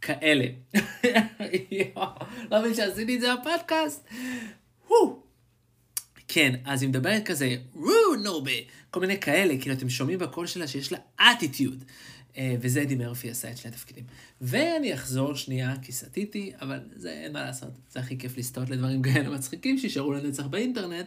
כאלה. 0.00 0.44
לא 2.50 2.60
מבין 2.60 2.74
שעשיתי 2.74 3.16
את 3.16 3.20
זה 3.20 3.28
בפודקאסט. 3.36 4.08
כן, 6.28 6.54
אז 6.64 6.82
היא 6.82 6.88
מדברת 6.88 7.22
כזה, 7.24 7.56
רו 7.74 8.14
נורבי, 8.24 8.64
כל 8.90 9.00
מיני 9.00 9.20
כאלה, 9.20 9.54
כאילו 9.60 9.74
אתם 9.74 9.88
שומעים 9.88 10.18
בקול 10.18 10.46
שלה 10.46 10.66
שיש 10.66 10.92
לה 10.92 10.98
אטיטיוד. 11.20 11.84
אה, 12.36 12.56
וזה 12.60 12.82
אדי 12.82 12.94
מרפי 12.94 13.30
עשה 13.30 13.50
את 13.50 13.56
שני 13.56 13.70
התפקידים. 13.70 14.04
ואני 14.40 14.94
אחזור 14.94 15.34
שנייה, 15.34 15.74
כי 15.82 15.92
סטיתי, 15.92 16.52
אבל 16.60 16.80
זה 16.96 17.10
אין 17.10 17.32
מה 17.32 17.42
לעשות, 17.42 17.70
זה 17.90 18.00
הכי 18.00 18.18
כיף 18.18 18.38
לסטות 18.38 18.70
לדברים 18.70 19.02
כאלה 19.02 19.28
מצחיקים 19.30 19.78
שישארו 19.78 20.12
לנצח 20.12 20.46
באינטרנט. 20.46 21.06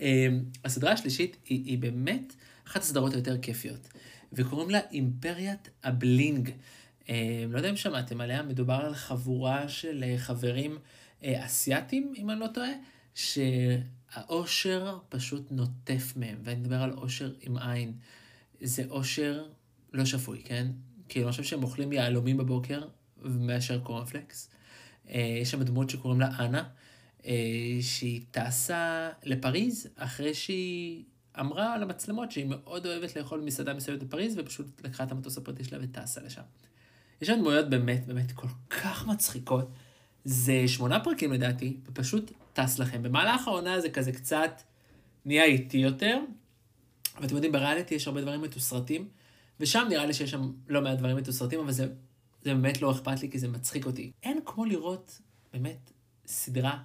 אה, 0.00 0.28
הסדרה 0.64 0.92
השלישית 0.92 1.36
היא, 1.48 1.64
היא 1.64 1.78
באמת 1.78 2.34
אחת 2.66 2.82
הסדרות 2.82 3.14
היותר 3.14 3.38
כיפיות, 3.38 3.88
וקוראים 4.32 4.70
לה 4.70 4.80
אימפריית 4.92 5.68
הבלינג. 5.84 6.50
אה, 7.08 7.44
לא 7.48 7.56
יודע 7.56 7.70
אם 7.70 7.76
שמעתם 7.76 8.20
עליה, 8.20 8.42
מדובר 8.42 8.74
על 8.74 8.94
חבורה 8.94 9.68
של 9.68 10.04
חברים 10.16 10.78
אסייתים, 11.24 12.12
אם 12.16 12.30
אני 12.30 12.40
לא 12.40 12.46
טועה, 12.46 12.70
שהאושר 14.16 14.98
פשוט 15.08 15.46
נוטף 15.50 16.12
מהם, 16.16 16.38
ואני 16.44 16.60
מדבר 16.60 16.82
על 16.82 16.92
אושר 16.92 17.32
עם 17.40 17.56
עין. 17.56 17.92
זה 18.60 18.82
אושר 18.90 19.44
לא 19.92 20.04
שפוי, 20.04 20.42
כן? 20.44 20.66
כאילו, 21.08 21.26
אני 21.26 21.30
חושב 21.30 21.44
שהם 21.44 21.62
אוכלים 21.62 21.92
יהלומים 21.92 22.36
בבוקר 22.36 22.82
מאשר 23.22 23.80
קורנפלקס. 23.80 24.50
אה, 25.08 25.38
יש 25.42 25.50
שם 25.50 25.62
דמות 25.62 25.90
שקוראים 25.90 26.20
לה 26.20 26.28
אנה, 26.38 26.68
אה, 27.26 27.32
שהיא 27.80 28.20
טסה 28.30 29.10
לפריז 29.22 29.88
אחרי 29.96 30.34
שהיא 30.34 31.04
אמרה 31.40 31.78
למצלמות 31.78 32.30
שהיא 32.30 32.46
מאוד 32.46 32.86
אוהבת 32.86 33.16
לאכול 33.16 33.40
מסעדה 33.40 33.74
מסוימת 33.74 34.02
בפריז, 34.02 34.38
ופשוט 34.38 34.66
לקחה 34.84 35.04
את 35.04 35.12
המטוס 35.12 35.38
הפרטי 35.38 35.64
שלה 35.64 35.78
וטסה 35.82 36.20
לשם. 36.20 36.42
יש 37.22 37.28
שם 37.28 37.38
דמויות 37.38 37.70
באמת 37.70 38.06
באמת 38.06 38.32
כל 38.32 38.48
כך 38.70 39.06
מצחיקות. 39.06 39.70
זה 40.24 40.68
שמונה 40.68 41.04
פרקים 41.04 41.32
לדעתי, 41.32 41.76
ופשוט 41.86 42.32
טס 42.56 42.78
לכם. 42.78 43.02
במהלך 43.02 43.48
העונה 43.48 43.80
זה 43.80 43.90
כזה 43.90 44.12
קצת 44.12 44.62
נהיה 45.24 45.44
איטי 45.44 45.78
יותר, 45.78 46.18
ואתם 47.20 47.34
יודעים, 47.34 47.52
בריאליטי 47.52 47.94
יש 47.94 48.06
הרבה 48.06 48.20
דברים 48.20 48.42
מתוסרטים. 48.42 49.08
ושם 49.60 49.86
נראה 49.88 50.06
לי 50.06 50.14
שיש 50.14 50.30
שם 50.30 50.52
לא 50.68 50.80
מעט 50.82 50.98
דברים 50.98 51.16
מתוסרטים, 51.16 51.60
אבל 51.60 51.72
זה, 51.72 51.86
זה 52.42 52.54
באמת 52.54 52.82
לא 52.82 52.90
אכפת 52.90 53.22
לי, 53.22 53.30
כי 53.30 53.38
זה 53.38 53.48
מצחיק 53.48 53.86
אותי. 53.86 54.10
אין 54.22 54.40
כמו 54.44 54.64
לראות 54.64 55.20
באמת 55.52 55.90
סדרה 56.26 56.78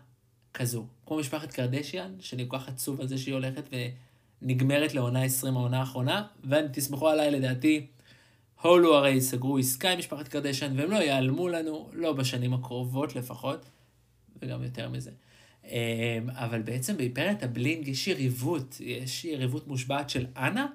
כזו. 0.54 0.86
כמו 1.06 1.18
משפחת 1.18 1.52
קרדשיאן, 1.52 2.16
שאני 2.20 2.46
כל 2.48 2.58
כך 2.58 2.68
עצוב 2.68 3.02
על 3.02 3.08
זה 3.08 3.18
שהיא 3.18 3.34
הולכת 3.34 3.64
ונגמרת 4.42 4.94
לעונה 4.94 5.24
20 5.24 5.58
העונה 5.58 5.80
האחרונה, 5.80 6.28
ותסמכו 6.50 7.10
עליי, 7.10 7.32
לדעתי, 7.32 7.88
הולו 8.62 8.96
הרי 8.96 9.22
סגרו 9.22 9.58
עסקה 9.58 9.90
עם 9.90 10.00
משפחת 10.00 10.28
קרדשיאן, 10.28 10.80
והם 10.80 10.92
לא 10.92 10.96
ייעלמו 10.96 11.50
לנו, 11.50 11.90
לא 11.94 12.14
בשנים 12.14 12.54
הקרובות 12.54 13.16
לפחות, 13.16 13.66
וגם 14.42 14.64
יותר 14.64 14.90
מזה. 14.90 15.12
אמ, 15.66 16.30
אבל 16.30 16.62
בעצם 16.62 16.98
באימפריית 16.98 17.44
הבלינג 17.44 17.88
יש 17.88 18.08
יריבות, 18.08 18.78
יש 18.80 19.26
יריבות 19.26 19.68
מושבעת 19.68 20.10
של 20.10 20.26
אנה 20.38 20.68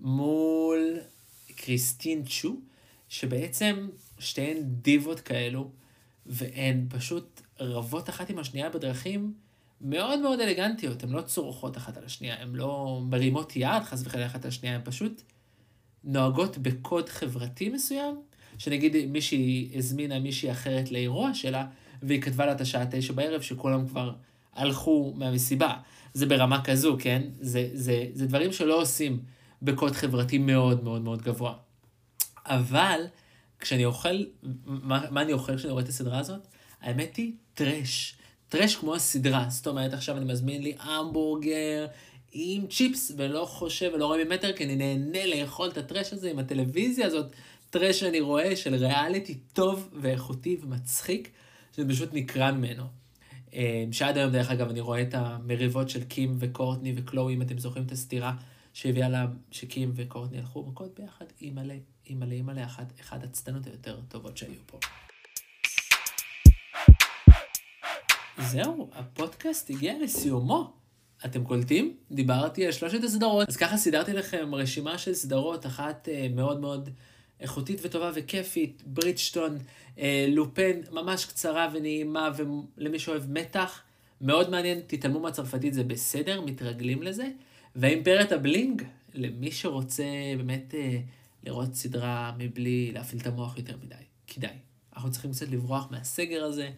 מול 0.00 0.98
קריסטין 1.56 2.22
צ'ו, 2.24 2.56
שבעצם 3.08 3.88
שתיהן 4.18 4.56
דיבות 4.62 5.20
כאלו, 5.20 5.70
והן 6.26 6.86
פשוט 6.88 7.40
רבות 7.60 8.08
אחת 8.08 8.30
עם 8.30 8.38
השנייה 8.38 8.70
בדרכים 8.70 9.34
מאוד 9.80 10.18
מאוד 10.18 10.40
אלגנטיות, 10.40 11.02
הן 11.02 11.10
לא 11.10 11.22
צורחות 11.22 11.76
אחת 11.76 11.96
על 11.96 12.04
השנייה, 12.04 12.42
הן 12.42 12.54
לא 12.54 13.00
מרימות 13.08 13.56
יד 13.56 13.82
חס 13.84 14.02
וחלילה 14.06 14.26
אחת 14.26 14.44
על 14.44 14.48
השנייה, 14.48 14.74
הן 14.74 14.80
פשוט 14.84 15.22
נוהגות 16.04 16.58
בקוד 16.58 17.08
חברתי 17.08 17.68
מסוים, 17.68 18.20
שנגיד 18.58 19.06
מישהי 19.06 19.70
הזמינה 19.74 20.18
מישהי 20.18 20.50
אחרת 20.50 20.90
לאירוע 20.90 21.34
שלה, 21.34 21.66
והיא 22.02 22.22
כתבה 22.22 22.46
לה 22.46 22.52
את 22.52 22.60
השעה 22.60 22.84
תשע 22.90 23.12
בערב, 23.12 23.40
שכולם 23.40 23.88
כבר 23.88 24.12
הלכו 24.54 25.12
מהמסיבה. 25.16 25.74
זה 26.14 26.26
ברמה 26.26 26.64
כזו, 26.64 26.96
כן? 26.98 27.22
זה, 27.40 27.68
זה, 27.72 28.06
זה 28.12 28.26
דברים 28.26 28.52
שלא 28.52 28.80
עושים 28.80 29.20
בקוד 29.62 29.92
חברתי 29.92 30.38
מאוד 30.38 30.84
מאוד 30.84 31.02
מאוד 31.02 31.22
גבוה. 31.22 31.54
אבל 32.46 33.00
כשאני 33.60 33.84
אוכל, 33.84 34.24
מה, 34.64 35.04
מה 35.10 35.22
אני 35.22 35.32
אוכל 35.32 35.56
כשאני 35.56 35.72
רואה 35.72 35.82
את 35.82 35.88
הסדרה 35.88 36.18
הזאת? 36.18 36.46
האמת 36.80 37.16
היא 37.16 37.32
טרש. 37.54 38.16
טרש 38.48 38.76
כמו 38.76 38.94
הסדרה. 38.94 39.46
זאת 39.48 39.66
אומרת, 39.66 39.92
עכשיו 39.92 40.16
אני 40.16 40.24
מזמין 40.24 40.62
לי 40.62 40.76
המבורגר 40.80 41.86
עם 42.32 42.66
צ'יפס, 42.66 43.12
ולא 43.16 43.44
חושב 43.44 43.90
ולא 43.94 44.06
רואה 44.06 44.24
ממטר, 44.24 44.52
כי 44.52 44.64
אני 44.64 44.76
נהנה 44.76 45.26
לאכול 45.26 45.68
את 45.68 45.78
הטרש 45.78 46.12
הזה 46.12 46.30
עם 46.30 46.38
הטלוויזיה 46.38 47.06
הזאת. 47.06 47.26
טרש 47.70 48.00
שאני 48.00 48.20
רואה 48.20 48.56
של 48.56 48.74
ריאליטי 48.74 49.34
טוב 49.52 49.88
ואיכותי 49.92 50.56
ומצחיק, 50.62 51.30
שזה 51.76 51.88
פשוט 51.88 52.08
נקרע 52.12 52.50
ממנו. 52.50 52.84
אה, 53.54 53.84
שעד 53.92 54.16
היום, 54.16 54.32
דרך 54.32 54.50
אגב, 54.50 54.68
אני 54.68 54.80
רואה 54.80 55.02
את 55.02 55.14
המריבות 55.14 55.88
של 55.88 56.04
קים 56.04 56.36
וקורטני 56.38 56.94
וקלואי, 56.96 57.34
אם 57.34 57.42
אתם 57.42 57.58
זוכרים 57.58 57.84
את 57.86 57.92
הסתירה 57.92 58.34
שהביאה 58.72 59.08
לה 59.08 59.26
שקים 59.50 59.92
וקורטני 59.94 60.38
הלכו 60.38 60.62
מכות 60.62 61.00
ביחד, 61.00 61.24
אימא'לה, 61.40 61.74
אימא'לה, 62.06 62.34
אימא'לה, 62.34 62.64
אחת, 62.64 63.00
אחת 63.00 63.24
הצטנות 63.24 63.66
היותר 63.66 64.00
טובות 64.08 64.36
שהיו 64.36 64.60
פה. 64.66 64.78
זהו, 68.38 68.90
הפודקאסט 68.92 69.70
הגיע 69.70 69.94
לסיומו. 70.02 70.72
אתם 71.24 71.44
קולטים? 71.44 71.96
דיברתי 72.10 72.66
על 72.66 72.72
שלושת 72.72 73.04
הסדרות. 73.04 73.48
אז 73.48 73.56
ככה 73.56 73.76
סידרתי 73.76 74.12
לכם 74.12 74.54
רשימה 74.54 74.98
של 74.98 75.14
סדרות, 75.14 75.66
אחת 75.66 76.08
אה, 76.08 76.26
מאוד 76.34 76.60
מאוד 76.60 76.90
איכותית 77.40 77.80
וטובה 77.82 78.10
וכיפית, 78.14 78.82
ברידג'טון, 78.86 79.58
אה, 79.98 80.26
לופן, 80.28 80.80
ממש 80.92 81.24
קצרה 81.24 81.68
ונעימה, 81.74 82.30
ולמי 82.36 82.98
שאוהב 82.98 83.30
מתח, 83.30 83.82
מאוד 84.20 84.50
מעניין, 84.50 84.80
תתעלמו 84.86 85.20
מהצרפתית, 85.20 85.74
זה 85.74 85.84
בסדר, 85.84 86.40
מתרגלים 86.40 87.02
לזה. 87.02 87.28
ואימפריית 87.76 88.32
הבלינג, 88.32 88.82
למי 89.14 89.52
שרוצה 89.52 90.04
באמת 90.36 90.74
אה, 90.74 90.98
לראות 91.44 91.74
סדרה 91.74 92.32
מבלי 92.38 92.90
להפעיל 92.92 93.22
את 93.22 93.26
המוח 93.26 93.56
יותר 93.56 93.76
מדי, 93.82 93.94
כדאי. 94.26 94.56
אנחנו 94.96 95.10
צריכים 95.10 95.32
קצת 95.32 95.48
לברוח 95.48 95.88
מהסגר 95.90 96.44
הזה 96.44 96.70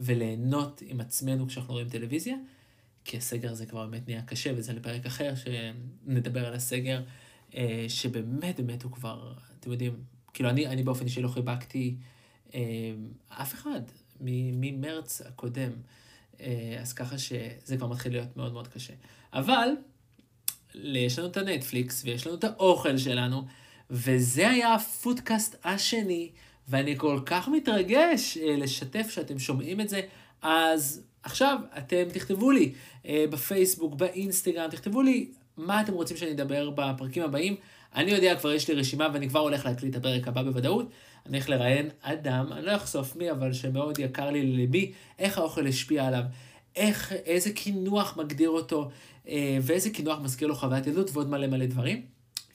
וליהנות 0.00 0.82
עם 0.86 1.00
עצמנו 1.00 1.48
כשאנחנו 1.48 1.74
רואים 1.74 1.88
טלוויזיה, 1.88 2.36
כי 3.04 3.16
הסגר 3.16 3.50
הזה 3.50 3.66
כבר 3.66 3.86
באמת 3.86 4.08
נהיה 4.08 4.22
קשה, 4.22 4.52
וזה 4.56 4.72
לפרק 4.72 5.06
אחר 5.06 5.32
שנדבר 5.34 6.46
על 6.46 6.54
הסגר, 6.54 7.02
שבאמת 7.88 8.60
באמת 8.60 8.82
הוא 8.82 8.92
כבר, 8.92 9.32
אתם 9.60 9.72
יודעים, 9.72 9.92
כאילו 10.34 10.50
אני, 10.50 10.66
אני 10.66 10.82
באופן 10.82 11.04
אישי 11.04 11.22
לא 11.22 11.28
חיבקתי 11.28 11.96
אה, 12.54 12.60
אף 13.28 13.54
אחד 13.54 13.80
ממרץ 14.20 15.20
הקודם, 15.20 15.70
אה, 16.40 16.76
אז 16.80 16.92
ככה 16.92 17.18
שזה 17.18 17.76
כבר 17.76 17.86
מתחיל 17.86 18.12
להיות 18.12 18.36
מאוד 18.36 18.52
מאוד 18.52 18.68
קשה. 18.68 18.92
אבל 19.32 19.68
יש 20.74 21.18
לנו 21.18 21.28
את 21.28 21.36
הנטפליקס 21.36 22.04
ויש 22.04 22.26
לנו 22.26 22.36
את 22.36 22.44
האוכל 22.44 22.98
שלנו, 22.98 23.46
וזה 23.90 24.50
היה 24.50 24.74
הפודקאסט 24.74 25.56
השני, 25.64 26.30
ואני 26.68 26.98
כל 26.98 27.20
כך 27.26 27.48
מתרגש 27.48 28.38
אה, 28.38 28.56
לשתף 28.56 29.10
שאתם 29.10 29.38
שומעים 29.38 29.80
את 29.80 29.88
זה, 29.88 30.00
אז 30.42 31.02
עכשיו 31.22 31.58
אתם 31.78 32.04
תכתבו 32.12 32.50
לי 32.50 32.72
אה, 33.06 33.24
בפייסבוק, 33.30 33.94
באינסטגרם, 33.94 34.70
תכתבו 34.70 35.02
לי 35.02 35.30
מה 35.56 35.80
אתם 35.80 35.92
רוצים 35.92 36.16
שאני 36.16 36.32
אדבר 36.32 36.70
בפרקים 36.70 37.22
הבאים? 37.22 37.56
אני 37.94 38.10
יודע, 38.10 38.36
כבר 38.36 38.52
יש 38.52 38.68
לי 38.68 38.74
רשימה 38.74 39.08
ואני 39.12 39.28
כבר 39.28 39.40
הולך 39.40 39.66
להקליט 39.66 39.96
את 39.96 40.00
הפרק 40.00 40.28
הבא 40.28 40.42
בוודאות. 40.42 40.90
אני 41.26 41.36
הולך 41.36 41.48
לראיין 41.48 41.88
אדם, 42.00 42.52
אני 42.52 42.66
לא 42.66 42.76
אחשוף 42.76 43.16
מי, 43.16 43.30
אבל 43.30 43.52
שמאוד 43.52 43.98
יקר 43.98 44.30
לי 44.30 44.52
לליבי, 44.52 44.92
איך 45.18 45.38
האוכל 45.38 45.66
השפיע 45.66 46.06
עליו, 46.06 46.22
איך, 46.76 47.12
איזה 47.12 47.52
קינוח 47.52 48.16
מגדיר 48.16 48.50
אותו, 48.50 48.90
אה, 49.28 49.58
ואיזה 49.62 49.90
קינוח 49.90 50.18
מזכיר 50.18 50.48
לו 50.48 50.54
חוויית 50.54 50.86
ילדות 50.86 51.10
ועוד 51.12 51.30
מלא 51.30 51.46
מלא 51.46 51.66
דברים. 51.66 52.06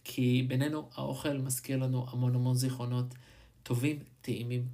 כי 0.04 0.46
בינינו 0.48 0.90
האוכל 0.96 1.38
מזכיר 1.38 1.78
לנו 1.78 2.06
המון 2.12 2.36
המון 2.36 2.56
זיכרונות 2.56 3.14
טובים, 3.64 4.00
טעימים, 4.22 4.66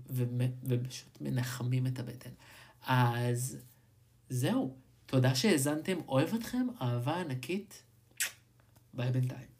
ופשוט 0.64 1.18
מנחמים 1.22 1.88
את 1.88 2.00
הבטן. 2.00 2.30
אז 2.88 3.58
זהו, 4.30 4.76
תודה 5.06 5.36
שהאזנתם, 5.36 5.98
אוהב 6.08 6.34
אתכם, 6.34 6.68
אהבה 6.82 7.20
ענקית, 7.20 7.84
ביי 8.94 9.12
בינתיים. 9.12 9.52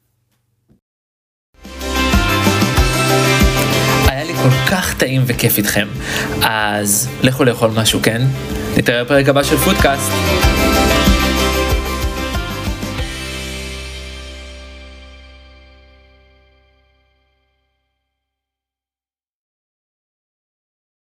היה 4.08 4.24
לי 4.24 4.34
כל 4.34 4.50
כך 4.72 4.98
טעים 4.98 5.22
וכיף 5.26 5.58
איתכם, 5.58 5.88
אז 6.42 7.10
לכו 7.24 7.44
לאכול 7.44 7.72
משהו, 7.76 8.00
כן? 8.04 8.22
נתראה 8.78 9.04
בפרק 9.04 9.30
הבא 9.30 9.44
של 9.44 9.58
פודקאסט. 9.58 10.12